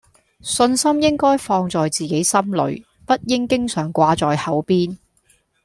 [0.41, 4.97] 信心應該放在自己心裡，不應經常掛在口邊